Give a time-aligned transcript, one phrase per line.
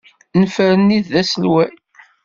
[0.39, 1.71] Nefren-it d aselway.